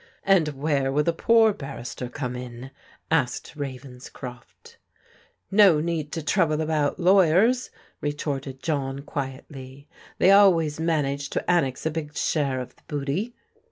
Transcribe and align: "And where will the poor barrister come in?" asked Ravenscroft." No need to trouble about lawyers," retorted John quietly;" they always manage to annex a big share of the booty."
"And 0.23 0.47
where 0.59 0.91
will 0.91 1.03
the 1.03 1.13
poor 1.13 1.53
barrister 1.53 2.09
come 2.09 2.35
in?" 2.35 2.71
asked 3.11 3.53
Ravenscroft." 3.55 4.77
No 5.51 5.79
need 5.79 6.11
to 6.13 6.23
trouble 6.23 6.59
about 6.59 6.99
lawyers," 6.99 7.69
retorted 8.01 8.63
John 8.63 9.03
quietly;" 9.03 9.87
they 10.17 10.31
always 10.31 10.79
manage 10.79 11.29
to 11.29 11.47
annex 11.47 11.85
a 11.85 11.91
big 11.91 12.17
share 12.17 12.59
of 12.59 12.75
the 12.75 12.83
booty." 12.87 13.35